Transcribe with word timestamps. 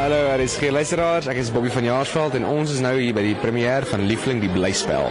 Hallo, 0.00 0.16
daar 0.16 0.40
is 0.40 0.54
geen 0.56 0.72
luisteraars. 0.72 1.26
Ek 1.28 1.36
is 1.36 1.50
Bobby 1.52 1.68
van 1.68 1.84
Jaarsveld 1.84 2.32
en 2.38 2.46
ons 2.48 2.70
is 2.72 2.78
nou 2.80 2.94
hier 2.96 3.12
by 3.12 3.20
die 3.20 3.34
premier 3.36 3.84
van 3.84 4.06
Liefling 4.08 4.38
die 4.40 4.48
blyspel. 4.48 5.10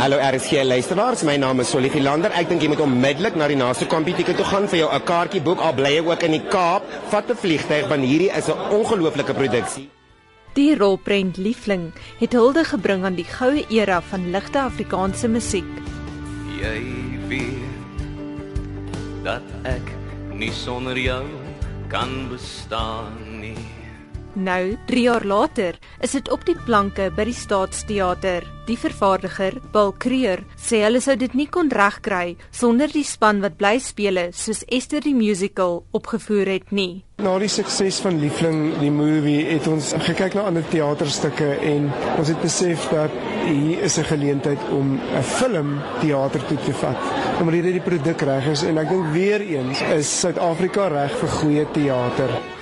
Hallo 0.00 0.16
RSG 0.16 0.62
luisteraars, 0.64 1.20
my 1.28 1.34
naam 1.36 1.60
is 1.60 1.68
Solly 1.68 1.90
Philander. 1.92 2.32
Ek 2.32 2.48
dink 2.48 2.64
jy 2.64 2.70
moet 2.72 2.80
onmiddellik 2.80 3.36
na 3.36 3.44
die 3.52 3.58
naaste 3.60 3.84
kompietieke 3.92 4.32
toe 4.38 4.46
gaan 4.48 4.70
vir 4.72 4.78
jou 4.80 4.88
'n 4.88 5.04
kaartjie 5.04 5.42
boek 5.44 5.60
al 5.60 5.76
bly 5.76 5.92
jy 5.98 6.06
ook 6.08 6.24
in 6.24 6.32
die 6.32 6.48
Kaap. 6.48 6.88
Vat 7.12 7.28
'n 7.28 7.36
vliegtyg 7.36 7.88
want 7.92 8.08
hierdie 8.08 8.32
is 8.32 8.48
'n 8.48 8.56
ongelooflike 8.72 9.34
produksie. 9.34 9.90
Die 10.54 10.74
rolprent 10.74 11.36
Liefling 11.36 11.92
het 12.18 12.32
hulde 12.32 12.64
gebring 12.64 13.04
aan 13.04 13.16
die 13.16 13.28
goue 13.28 13.66
era 13.68 14.00
van 14.00 14.30
ligte 14.30 14.60
Afrikaanse 14.60 15.28
musiek. 15.28 15.68
Jy 16.56 16.80
weet 17.28 18.00
dat 19.24 19.44
ek 19.64 19.92
nie 20.32 20.52
sonder 20.52 20.96
jou 20.96 21.24
kan 21.88 22.28
bestaan. 22.30 23.25
Nou, 24.36 24.76
3 24.86 25.02
jaar 25.02 25.24
later, 25.24 25.78
is 26.04 26.12
dit 26.12 26.28
op 26.28 26.42
die 26.44 26.56
planke 26.66 27.06
by 27.16 27.24
die 27.24 27.34
Staatsteater. 27.34 28.44
Die 28.66 28.76
vervaardiger, 28.76 29.54
Paul 29.72 29.94
Creer, 29.96 30.42
sê 30.60 30.82
hulle 30.82 31.00
sou 31.00 31.14
dit 31.16 31.32
nie 31.38 31.46
kon 31.48 31.70
regkry 31.72 32.34
sonder 32.52 32.92
die 32.92 33.04
span 33.06 33.40
wat 33.40 33.56
bly 33.56 33.78
spele 33.80 34.26
soos 34.36 34.60
Esther 34.68 35.00
die 35.00 35.14
musical 35.16 35.86
opgevoer 35.96 36.50
het 36.52 36.74
nie. 36.76 37.06
Na 37.22 37.32
die 37.40 37.48
sukses 37.48 38.02
van 38.04 38.18
Liefling 38.20 38.74
die 38.82 38.90
movie 38.92 39.46
het 39.46 39.70
ons 39.72 39.94
gekyk 40.04 40.36
na 40.36 40.44
ander 40.50 40.66
teaterstukke 40.68 41.48
en 41.70 41.86
ons 42.18 42.28
het 42.28 42.42
besef 42.42 42.90
dat 42.90 43.14
hier 43.46 43.86
is 43.88 43.96
'n 43.96 44.04
geleentheid 44.04 44.60
om 44.68 45.00
'n 45.00 45.22
film 45.22 45.80
teater 46.02 46.44
toe 46.46 46.58
te 46.58 46.72
vat. 46.72 47.00
Omdat 47.40 47.62
dit 47.62 47.72
die 47.80 47.88
produk 47.90 48.20
reg 48.20 48.46
is 48.46 48.62
en 48.64 48.78
ek 48.78 48.88
dink 48.88 49.06
weer 49.12 49.40
eens 49.40 49.80
is 49.80 50.20
Suid-Afrika 50.20 50.88
reg 50.88 51.16
vir 51.16 51.28
goeie 51.28 51.66
teater. 51.72 52.55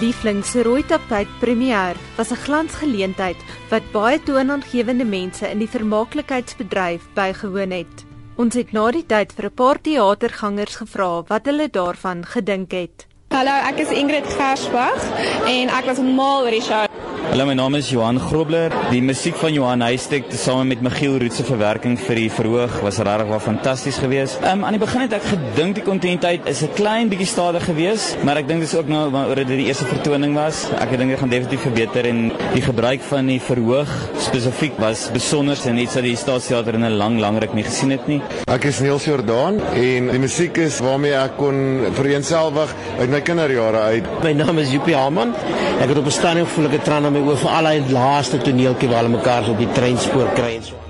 Liefling 0.00 0.44
se 0.44 0.62
rooi 0.62 0.80
tapijt 0.88 1.28
premier 1.40 1.96
was 2.16 2.30
'n 2.30 2.42
glansgeleentheid 2.44 3.36
wat 3.68 3.90
baie 3.92 4.22
toonaangewende 4.22 5.04
mense 5.04 5.50
in 5.50 5.58
die 5.58 5.68
vermaaklikheidsbedryf 5.68 7.02
bygewoon 7.14 7.70
het. 7.70 8.04
Ons 8.36 8.54
het 8.54 8.72
na 8.72 8.90
die 8.90 9.06
tyd 9.06 9.32
vir 9.32 9.44
'n 9.44 9.54
paar 9.54 9.80
teatergangers 9.80 10.76
gevra 10.76 11.22
wat 11.28 11.44
hulle 11.44 11.68
daarvan 11.70 12.24
gedink 12.24 12.70
het. 12.70 13.06
Hallo, 13.28 13.52
ek 13.70 13.78
is 13.78 13.90
Ingrid 13.90 14.26
Gersbach 14.26 15.04
en 15.46 15.68
ek 15.68 15.84
was 15.84 15.98
mal 15.98 16.44
oor 16.44 16.50
die 16.50 16.62
show. 16.62 17.09
Hallo, 17.28 17.44
my 17.46 17.54
naam 17.54 17.76
is 17.76 17.90
Johan 17.92 18.18
Grobler. 18.18 18.72
Die 18.90 19.02
musiek 19.04 19.36
van 19.38 19.52
Johan 19.52 19.82
Huystek 19.84 20.30
tesame 20.32 20.64
met 20.64 20.80
Michiel 20.82 21.18
Root 21.20 21.34
se 21.36 21.44
verwerking 21.46 21.98
vir 22.00 22.18
die 22.18 22.30
verhoog 22.32 22.78
was 22.82 22.96
regtig 22.98 23.28
wel 23.28 23.42
fantasties 23.44 23.98
geweest. 24.02 24.40
Ehm 24.40 24.62
um, 24.62 24.64
aan 24.64 24.74
die 24.74 24.80
begin 24.82 25.04
het 25.04 25.14
ek 25.18 25.26
gedink 25.28 25.76
die 25.78 25.84
kontinuïteit 25.86 26.48
is 26.50 26.62
'n 26.64 26.72
klein 26.74 27.10
bietjie 27.12 27.28
stadiger 27.28 27.68
geweest, 27.70 28.24
maar 28.24 28.40
ek 28.40 28.48
dink 28.48 28.64
dis 28.64 28.74
ook 28.74 28.88
nou 28.88 29.04
oor 29.14 29.34
dit 29.36 29.46
die 29.46 29.66
eerste 29.66 29.84
vertoning 29.84 30.34
was. 30.34 30.64
Ek 30.80 30.96
dink 30.96 31.10
dit 31.10 31.20
gaan 31.20 31.28
definitief 31.28 31.60
verbeter 31.60 32.08
en 32.08 32.32
die 32.54 32.62
gebruik 32.62 33.04
van 33.12 33.26
die 33.26 33.38
verhoog 33.40 33.92
spesifiek 34.18 34.80
was 34.80 35.10
besonder 35.12 35.58
en 35.66 35.78
iets 35.78 35.94
wat 35.94 36.04
die 36.04 36.16
Staatsteater 36.16 36.74
in 36.74 36.84
'n 36.84 36.96
lang 36.96 37.20
lang 37.20 37.38
ruk 37.38 37.54
nie 37.54 37.64
gesien 37.64 37.90
het 37.90 38.08
nie. 38.08 38.20
Ek 38.48 38.64
is 38.64 38.80
Niels 38.80 39.04
Jordaan 39.04 39.60
en 39.74 40.10
die 40.10 40.18
musiek 40.18 40.56
is 40.56 40.80
waarmee 40.80 41.14
ek 41.14 41.36
kon 41.36 41.86
vereenselwig 41.92 42.74
uit 42.98 43.10
my 43.10 43.20
kinderjare 43.20 43.80
uit. 43.92 44.04
My 44.24 44.32
naam 44.32 44.58
is 44.58 44.72
Joopie 44.72 44.96
Haman. 44.96 45.34
Ek 45.80 45.88
het 45.88 45.98
op 45.98 46.06
'n 46.06 46.10
stadium 46.10 46.46
gevoel 46.46 46.66
ek 46.66 46.72
het 46.72 46.84
trane 46.84 47.09
my 47.10 47.24
oor 47.26 47.40
vir 47.40 47.56
al 47.56 47.72
die 47.72 47.96
laaste 47.96 48.38
toneeltjie 48.38 48.88
waar 48.90 49.04
hulle 49.04 49.16
mekaar 49.16 49.50
op 49.50 49.58
die 49.58 49.72
treinspoor 49.76 50.30
kry 50.36 50.54
en 50.58 50.70
so. 50.70 50.80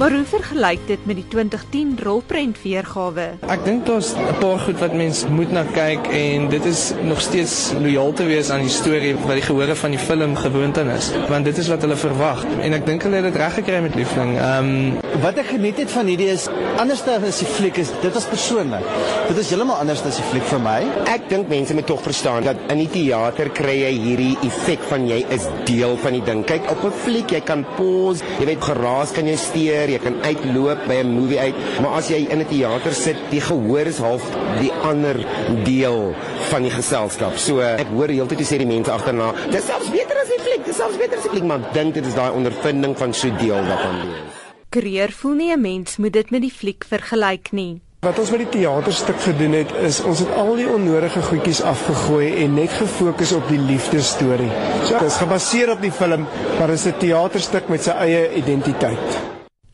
Maar 0.00 0.14
hoe 0.16 0.24
vergelyk 0.24 0.86
dit 0.86 0.98
met 1.04 1.18
die 1.18 1.24
2010 1.28 1.98
rolprent 2.02 2.56
weergawe? 2.62 3.26
Ek 3.52 3.64
dink 3.66 3.84
daar's 3.84 4.14
'n 4.16 4.38
paar 4.40 4.58
goed 4.58 4.78
wat 4.80 4.94
mens 4.96 5.26
moet 5.28 5.52
na 5.52 5.64
kyk 5.74 6.06
en 6.08 6.48
dit 6.48 6.64
is 6.64 6.92
nog 7.02 7.20
steeds 7.20 7.72
lojaal 7.80 8.12
te 8.12 8.24
wees 8.24 8.50
aan 8.50 8.64
die 8.64 8.72
storie 8.72 9.14
wat 9.14 9.36
die 9.36 9.44
gehore 9.44 9.74
van 9.76 9.90
die 9.90 9.98
film 9.98 10.36
gewoond 10.36 10.78
aan 10.78 10.90
is, 10.90 11.12
want 11.28 11.44
dit 11.44 11.58
is 11.58 11.68
wat 11.68 11.80
hulle 11.80 11.96
verwag 11.96 12.44
en 12.60 12.72
ek 12.72 12.86
dink 12.86 13.02
hulle 13.02 13.16
het 13.16 13.24
dit 13.24 13.36
reg 13.36 13.54
gekry 13.54 13.80
met 13.80 13.94
Liefling. 13.94 14.38
Ehm 14.38 14.64
um, 14.64 15.09
wat 15.18 15.38
ek 15.42 15.50
geniet 15.52 15.78
het 15.82 15.90
van 15.90 16.06
hierdie 16.06 16.28
is 16.32 16.46
anders 16.80 17.02
as 17.10 17.40
die 17.42 17.48
fliek 17.48 17.78
is, 17.82 17.90
dit 18.02 18.14
was 18.14 18.26
persoonlik. 18.30 18.84
Dit 19.28 19.40
is 19.42 19.50
heeltemal 19.52 19.80
anders 19.82 20.02
as 20.06 20.18
die 20.20 20.26
fliek 20.30 20.46
vir 20.48 20.60
my. 20.62 20.78
Ek 21.10 21.26
dink 21.30 21.50
mense 21.50 21.74
moet 21.76 21.86
tog 21.88 22.02
verstaan 22.04 22.46
dat 22.46 22.60
in 22.72 22.80
die 22.84 22.88
teater 22.92 23.50
kry 23.56 23.76
jy 23.82 23.90
hierdie 24.04 24.32
effek 24.46 24.84
van 24.90 25.06
jy 25.08 25.20
is 25.34 25.48
deel 25.68 25.96
van 26.00 26.16
die 26.16 26.22
ding. 26.26 26.44
Kyk 26.46 26.70
op 26.72 26.84
'n 26.84 26.94
fliek, 27.04 27.32
jy 27.32 27.40
kan 27.40 27.64
pause, 27.76 28.24
jy 28.40 28.46
weet 28.46 28.62
geraas 28.62 29.12
kan 29.12 29.26
jy 29.26 29.36
steur 29.36 29.88
jy 29.90 29.98
kan 29.98 30.16
uitloop 30.22 30.86
by 30.88 30.96
'n 31.02 31.14
movie 31.18 31.38
uit, 31.38 31.54
maar 31.82 31.98
as 31.98 32.08
jy 32.08 32.26
in 32.30 32.40
'n 32.40 32.48
teater 32.48 32.94
sit, 32.94 33.16
die 33.30 33.40
gehoor 33.40 33.86
is 33.86 33.98
half 33.98 34.22
die 34.60 34.72
ander 34.82 35.16
deel 35.64 36.14
van 36.50 36.62
die 36.62 36.70
geselskap. 36.70 37.36
So 37.36 37.60
ek 37.60 37.86
hoor 37.92 38.08
heeltyd 38.08 38.38
hoe 38.38 38.46
sê 38.46 38.58
die 38.58 38.66
mense 38.66 38.90
agterna, 38.90 39.32
dis 39.50 39.66
selfs 39.66 39.90
beter 39.90 40.16
as 40.22 40.28
die 40.28 40.42
fliek, 40.42 40.64
dis 40.64 40.76
selfs 40.76 40.96
beter 40.96 41.16
as 41.16 41.22
die 41.22 41.30
fliek, 41.30 41.44
maar 41.44 41.60
dink 41.72 41.94
dit 41.94 42.06
is 42.06 42.14
daai 42.14 42.30
ondervinding 42.30 42.96
van 42.96 43.12
so 43.12 43.28
deel 43.38 43.62
daarvan 43.64 43.96
wees. 44.06 44.29
Kreer 44.70 45.10
voel 45.10 45.32
nie 45.34 45.52
'n 45.52 45.60
mens 45.60 45.96
moet 45.96 46.12
dit 46.12 46.30
met 46.30 46.40
die 46.40 46.50
fliek 46.50 46.84
vergelyk 46.86 47.48
nie. 47.52 47.80
Wat 48.00 48.18
ons 48.18 48.30
met 48.30 48.38
die 48.38 48.60
teaterstuk 48.60 49.20
gedoen 49.20 49.52
het 49.52 49.72
is 49.82 49.98
ons 50.02 50.18
het 50.18 50.30
al 50.34 50.54
die 50.56 50.68
onnodige 50.70 51.22
goedjies 51.22 51.62
afgegooi 51.62 52.44
en 52.44 52.54
net 52.54 52.70
gefokus 52.70 53.32
op 53.32 53.48
die 53.48 53.58
liefdesstorie. 53.58 54.50
So 54.84 54.98
dit 54.98 55.08
is 55.08 55.16
gebaseer 55.16 55.70
op 55.70 55.80
die 55.80 55.90
film, 55.90 56.26
maar 56.58 56.66
dit 56.66 56.78
is 56.78 56.86
'n 56.86 56.98
teaterstuk 56.98 57.68
met 57.68 57.82
sy 57.82 57.90
eie 57.90 58.34
identiteit. 58.34 59.18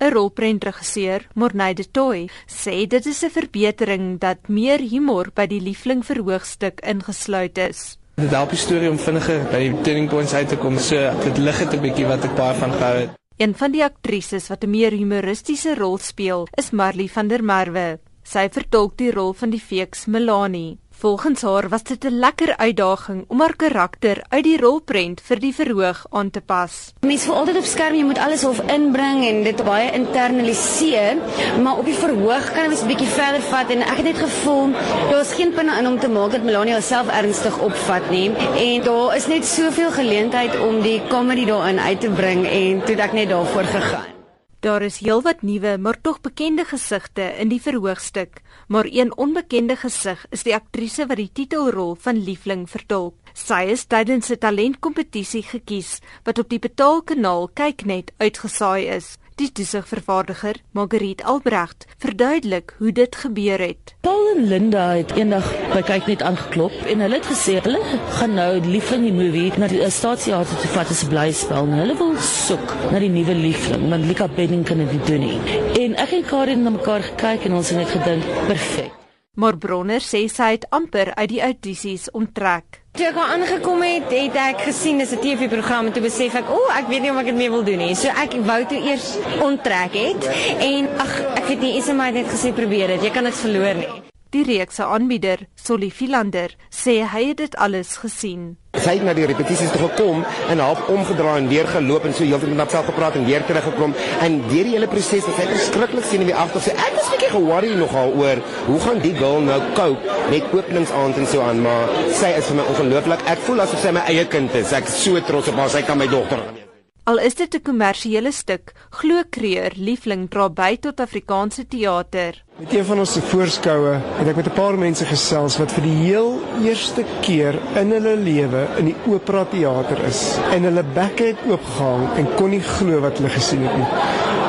'n 0.00 0.12
Rolprentregisseur, 0.12 1.26
Morney 1.34 1.74
de 1.74 1.90
Tooi, 1.90 2.28
sê 2.46 2.86
dit 2.88 3.06
is 3.06 3.22
'n 3.24 3.30
verbetering 3.30 4.18
dat 4.18 4.48
meer 4.48 4.80
humor 4.80 5.26
by 5.34 5.46
die 5.46 5.60
liefling 5.60 6.06
verhoogstuk 6.06 6.80
ingesluit 6.80 7.58
is. 7.58 7.98
Dit 8.14 8.30
help 8.30 8.48
die 8.48 8.58
storie 8.58 8.90
om 8.90 8.98
vinniger 8.98 9.44
by 9.52 9.58
die 9.58 9.82
turning 9.82 10.08
points 10.08 10.32
uit 10.34 10.48
te 10.48 10.56
kom, 10.56 10.78
so 10.78 10.96
dit 11.24 11.38
lig 11.38 11.58
dit 11.58 11.72
'n 11.72 11.80
bietjie 11.80 12.06
wat 12.06 12.24
ek 12.24 12.34
baie 12.34 12.54
van 12.54 12.72
gehou 12.72 12.98
het. 12.98 13.10
Een 13.36 13.52
van 13.52 13.68
die 13.68 13.82
aktrises 13.84 14.46
wat 14.48 14.64
'n 14.64 14.70
meer 14.70 14.92
humoristiese 14.96 15.74
rol 15.74 15.98
speel, 15.98 16.46
is 16.56 16.70
Marley 16.70 17.08
van 17.08 17.28
der 17.28 17.42
Merwe. 17.44 17.98
Sy 18.22 18.48
vertolk 18.48 18.96
die 18.96 19.10
rol 19.10 19.32
van 19.32 19.50
die 19.50 19.60
feeks 19.60 20.06
Melanie. 20.06 20.78
Volgens 20.98 21.42
haar 21.42 21.68
was 21.68 21.82
dit 21.82 22.04
'n 22.04 22.18
lekker 22.18 22.56
uitdaging 22.56 23.24
om 23.28 23.40
haar 23.40 23.56
karakter 23.56 24.24
uit 24.28 24.44
die 24.44 24.60
rolprent 24.60 25.20
vir 25.20 25.38
die 25.38 25.54
verhoog 25.54 26.06
aan 26.10 26.30
te 26.30 26.40
pas. 26.40 26.92
Mens 27.00 27.24
voel 27.24 27.36
altyd 27.36 27.56
op 27.56 27.64
skerm 27.64 27.94
jy 27.94 28.04
moet 28.04 28.18
alles 28.18 28.42
hof 28.42 28.60
inbring 28.60 29.26
en 29.26 29.42
dit 29.42 29.64
baie 29.64 29.92
internaliseer, 29.92 31.16
maar 31.62 31.76
op 31.76 31.84
die 31.84 31.94
verhoog 31.94 32.52
kan 32.52 32.70
jy 32.70 32.80
'n 32.82 32.86
bietjie 32.86 33.12
verder 33.18 33.42
vat 33.42 33.70
en 33.70 33.80
ek 33.80 33.96
het 33.96 34.04
net 34.04 34.18
gevoel 34.18 34.72
daar 35.10 35.20
is 35.20 35.32
geen 35.32 35.52
punt 35.52 35.78
in 35.78 35.86
om 35.86 35.98
te 35.98 36.08
maak 36.08 36.30
dat 36.30 36.42
Melanie 36.42 36.72
haarself 36.72 37.08
ernstig 37.08 37.58
opvat 37.58 38.10
nie 38.10 38.30
en 38.56 38.82
daar 38.82 39.16
is 39.16 39.26
net 39.26 39.44
soveel 39.44 39.90
geleentheid 39.90 40.60
om 40.60 40.80
die 40.82 41.02
komedie 41.08 41.46
daarin 41.46 41.80
uit 41.80 42.00
te 42.00 42.10
bring 42.10 42.46
en 42.46 42.80
toe 42.80 42.94
het 42.94 43.04
ek 43.04 43.12
net 43.12 43.28
daarvoor 43.28 43.64
gegaan. 43.64 44.15
Daar 44.60 44.82
is 44.82 44.98
heelwat 45.04 45.42
nuwe, 45.42 45.76
maar 45.78 46.00
tog 46.00 46.20
bekende 46.20 46.64
gesigte 46.64 47.22
in 47.38 47.50
die 47.52 47.60
verhoogstuk, 47.60 48.40
maar 48.68 48.86
een 48.88 49.12
onbekende 49.16 49.76
gesig 49.76 50.24
is 50.30 50.42
die 50.42 50.54
aktrise 50.54 51.06
wat 51.06 51.20
die 51.20 51.30
titelrol 51.32 51.94
van 52.00 52.16
Liefling 52.16 52.64
vertolk. 52.70 53.14
Sy 53.36 53.68
is 53.68 53.84
tydens 53.84 54.30
'n 54.32 54.38
talentkompetisie 54.40 55.42
gekies 55.42 56.00
wat 56.24 56.38
op 56.38 56.48
die 56.48 56.58
betaalkanaal 56.58 57.50
Kyknet 57.52 58.12
uitgesaai 58.16 58.88
is. 58.96 59.18
Die 59.36 59.50
toesigvervaardiger, 59.52 60.56
Margriet 60.72 61.20
Albrecht, 61.28 61.84
verduidelik 62.00 62.72
hoe 62.78 62.92
dit 62.92 63.16
gebeur 63.16 63.60
het. 63.60 63.92
Paul 64.00 64.30
en 64.30 64.46
Linda 64.48 64.84
het 64.96 65.12
eendag 65.12 65.50
by 65.74 65.82
kyk 65.84 66.08
net 66.08 66.24
aangeklop 66.24 66.72
en 66.88 67.04
hulle 67.04 67.18
het 67.18 67.28
gesê 67.28 67.58
hulle 67.60 67.82
gaan 68.16 68.32
nou 68.38 68.48
liefling 68.64 69.04
die 69.04 69.12
movie 69.12 69.52
na 69.60 69.68
die 69.68 69.82
staatsteater 69.92 70.56
toe 70.62 70.72
vat 70.78 70.94
as 70.94 71.04
'n 71.04 71.12
blyspel 71.12 71.68
en 71.68 71.76
hulle 71.82 71.98
wil 72.00 72.16
soek 72.16 72.74
na 72.88 72.98
die 73.04 73.12
nuwe 73.12 73.36
liefling 73.36 73.90
want 73.92 74.08
Lika 74.08 74.28
Benning 74.28 74.64
kan 74.64 74.80
dit 74.80 75.06
doen 75.06 75.20
nie. 75.20 75.40
En 75.84 76.00
ek 76.00 76.16
en 76.16 76.24
Karin 76.24 76.64
het 76.64 76.64
na 76.64 76.70
mekaar 76.78 77.02
gekyk 77.02 77.44
en 77.44 77.60
ons 77.60 77.68
het 77.68 77.78
net 77.78 77.92
gedink 77.92 78.24
perfek. 78.48 78.92
Maar 79.36 79.58
Bronner 79.58 80.00
sê 80.00 80.28
sy 80.32 80.54
het 80.54 80.64
amper 80.70 81.14
uit 81.14 81.28
die 81.28 81.42
audisies 81.42 82.10
onttrek. 82.10 82.85
Toe 82.96 83.10
ek 83.10 83.18
aangekom 83.20 83.82
het, 83.84 84.06
het 84.08 84.36
ek 84.40 84.62
gesien 84.70 84.96
dis 85.02 85.10
'n 85.12 85.20
TV-program 85.20 85.90
en 85.90 85.92
toe 85.92 86.02
besef 86.02 86.34
ek, 86.34 86.48
o, 86.48 86.60
ek 86.72 86.88
weet 86.88 87.02
nie 87.02 87.10
of 87.10 87.18
ek 87.20 87.28
dit 87.28 87.36
meer 87.36 87.50
wil 87.50 87.64
doen 87.64 87.76
nie. 87.76 87.94
So 87.94 88.08
ek 88.08 88.32
wou 88.48 88.64
toe 88.64 88.80
eers 88.80 89.18
onttrek 89.44 89.92
het 89.92 90.24
en 90.64 90.88
ag, 90.96 91.12
ek 91.36 91.46
het 91.52 91.60
nie 91.60 91.74
eens 91.76 91.92
maar 91.92 92.12
net 92.12 92.26
gesê 92.32 92.54
probeer 92.56 92.96
dit. 92.96 93.02
Jy 93.02 93.10
kan 93.10 93.24
niks 93.24 93.44
verloor 93.44 93.74
nie. 93.74 94.05
Die 94.34 94.42
reeks 94.42 94.74
se 94.80 94.84
aanbieder, 94.84 95.44
Solly 95.54 95.86
Philander, 95.94 96.50
sê 96.74 96.96
hy 97.06 97.20
het 97.28 97.38
dit 97.38 97.52
alles 97.62 97.92
gesien. 98.02 98.56
Sy 98.74 98.96
het 98.96 99.04
na 99.06 99.14
die 99.14 99.28
repetisies 99.30 99.70
toe 99.70 99.84
gekom 99.84 100.24
en 100.50 100.62
half 100.64 100.82
omgedraai 100.90 101.36
en 101.44 101.46
weer 101.52 101.70
geloop 101.70 102.08
en 102.08 102.16
so 102.16 102.26
heeltyd 102.26 102.50
met 102.50 102.64
homself 102.64 102.90
gepraat 102.90 103.16
en 103.20 103.24
weer 103.28 103.46
teruggekom 103.46 103.94
en 104.26 104.40
deur 104.50 104.66
die 104.66 104.74
hele 104.74 104.90
proses 104.90 105.22
het 105.30 105.38
sy 105.38 105.46
verskriklik 105.52 106.10
sien 106.10 106.26
in 106.26 106.32
die 106.32 106.36
agter 106.42 106.66
sê 106.66 106.74
ek 106.74 106.98
'n 106.98 107.06
bietjie 107.12 107.30
ge-worry 107.36 107.72
nogal 107.78 108.12
oor 108.18 108.42
hoe 108.66 108.80
gaan 108.80 109.00
die 109.06 109.14
girl 109.14 109.40
nou 109.46 109.60
cope 109.78 110.20
met 110.30 110.52
openingsaand 110.52 111.16
en 111.16 111.26
so 111.26 111.40
aan 111.40 111.62
maar 111.62 111.88
sy 112.10 112.34
is 112.36 112.46
vir 112.50 112.56
my 112.56 112.68
ongelooflik. 112.74 113.26
Ek 113.26 113.38
voel 113.46 113.60
asof 113.60 113.80
sy 113.80 113.90
my 113.92 114.04
eie 114.10 114.26
kind 114.26 114.54
is. 114.54 114.72
Ek 114.72 114.84
is 114.84 115.02
so 115.04 115.20
trots 115.20 115.48
op 115.48 115.54
haar. 115.54 115.70
Sy 115.70 115.82
kan 115.82 115.98
my 115.98 116.06
dogter 116.06 116.42
wees. 116.42 116.65
Al 117.06 117.20
is 117.22 117.36
dit 117.38 117.54
'n 117.54 117.62
kommersiële 117.62 118.32
stuk, 118.32 118.72
glo 118.90 119.22
Kreer 119.30 119.72
Liefling 119.76 120.28
dra 120.28 120.48
by 120.50 120.76
tot 120.76 121.00
Afrikaanse 121.00 121.66
teater. 121.68 122.42
Met 122.58 122.74
een 122.74 122.84
van 122.84 122.98
ons 122.98 123.18
voorskoue 123.28 123.92
het 124.18 124.28
ek 124.28 124.36
met 124.36 124.46
'n 124.46 124.54
paar 124.54 124.78
mense 124.78 125.04
gesels 125.04 125.56
wat 125.58 125.72
vir 125.72 125.82
die 125.82 125.98
heel 126.06 126.40
eerste 126.64 127.04
keer 127.20 127.58
in 127.76 127.90
hulle 127.90 128.16
lewe 128.16 128.66
in 128.78 128.84
die 128.84 128.96
opera 129.06 129.44
teater 129.44 130.04
is 130.04 130.38
en 130.50 130.62
hulle 130.62 130.82
bekke 130.94 131.24
het 131.24 131.38
oopgegaan 131.46 132.08
en 132.16 132.34
kon 132.34 132.50
nie 132.50 132.60
glo 132.60 133.00
wat 133.00 133.18
hulle 133.18 133.30
gesien 133.30 133.62
het 133.62 133.76
nie. 133.76 133.86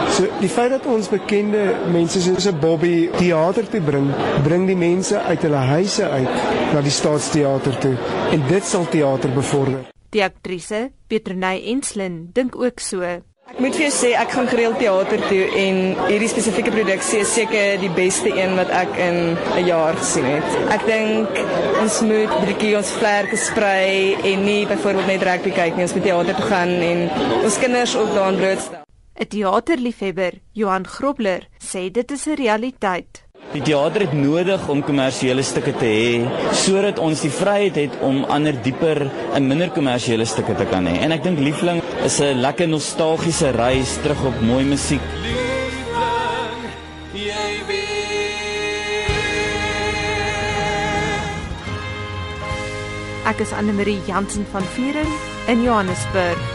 So 0.10 0.24
die 0.40 0.50
feit 0.50 0.70
dat 0.70 0.86
ons 0.86 1.10
bekende 1.10 1.76
mense 1.92 2.22
soos 2.22 2.60
Bobby 2.60 3.10
teater 3.18 3.70
toe 3.70 3.82
bring, 3.82 4.10
bring 4.44 4.66
die 4.66 4.76
mense 4.76 5.22
uit 5.22 5.42
hulle 5.42 5.62
huise 5.76 6.10
uit 6.10 6.34
na 6.74 6.82
die 6.82 6.92
staatsteater 6.92 7.78
toe 7.78 7.96
en 8.32 8.48
dit 8.48 8.64
sal 8.64 8.90
teater 8.90 9.30
bevorder. 9.30 9.86
Die 10.16 10.24
aktrise, 10.24 10.92
Petronay 11.08 11.66
Enslin, 11.68 12.30
dink 12.34 12.56
ook 12.56 12.80
so. 12.80 13.04
Ek 13.48 13.60
moet 13.64 13.76
vir 13.76 13.86
jou 13.86 13.92
sê 13.96 14.10
ek 14.20 14.34
gaan 14.36 14.48
gereeld 14.52 14.78
teater 14.80 15.22
toe 15.30 15.44
en 15.60 15.78
hierdie 16.10 16.28
spesifieke 16.32 16.72
produksie 16.72 17.22
is 17.24 17.32
seker 17.32 17.78
die 17.80 17.92
beste 17.96 18.34
een 18.36 18.58
wat 18.60 18.72
ek 18.76 18.98
in 19.04 19.20
'n 19.36 19.66
jaar 19.68 19.96
gesien 20.00 20.28
het. 20.28 20.48
Ek 20.76 20.84
dink 20.88 21.40
ons 21.82 22.02
moet 22.02 22.34
bietjie 22.48 22.76
ons 22.76 22.92
vlerke 23.00 23.38
sprei 23.38 24.16
en 24.32 24.44
nie 24.44 24.66
byvoorbeeld 24.68 25.08
net 25.08 25.24
rugby 25.24 25.52
kyk 25.52 25.76
nie, 25.76 25.88
ons 25.88 25.96
moet 25.96 26.04
teater 26.04 26.36
toe 26.36 26.50
gaan 26.52 26.76
en 26.92 27.00
ons 27.44 27.60
kinders 27.60 27.96
ook 27.96 28.12
daaraan 28.16 28.36
blootstel. 28.36 28.84
'n 29.20 29.28
Teaterliefhebber, 29.28 30.34
Johan 30.54 30.86
Grobler, 30.86 31.48
sê 31.60 31.90
dit 31.92 32.12
is 32.12 32.28
'n 32.28 32.36
realiteit. 32.36 33.27
Die 33.54 33.62
teater 33.64 34.04
het 34.04 34.14
nodig 34.14 34.66
om 34.68 34.82
kommersiële 34.84 35.44
stukke 35.46 35.72
te 35.80 35.88
hê 35.88 36.56
sodat 36.60 37.00
ons 37.00 37.22
die 37.24 37.32
vryheid 37.32 37.78
het 37.80 37.94
om 38.04 38.26
ander 38.34 38.58
dieper 38.66 39.06
en 39.08 39.48
minder 39.48 39.72
kommersiële 39.72 40.28
stukke 40.28 40.58
te 40.60 40.68
kan 40.68 40.90
hê. 40.90 40.98
En 41.06 41.16
ek 41.16 41.24
dink 41.24 41.40
Liefling 41.40 41.80
is 42.04 42.20
'n 42.20 42.44
lekker 42.44 42.68
nostalgiese 42.68 43.56
reis 43.56 43.96
terug 44.04 44.26
op 44.26 44.42
mooi 44.42 44.66
musiek. 44.66 45.02
Ek 53.28 53.40
is 53.40 53.52
Anne 53.52 53.74
Marie 53.74 54.00
Jansen 54.08 54.46
van 54.52 54.64
Vuren 54.64 55.08
in 55.48 55.64
Johannesburg. 55.64 56.47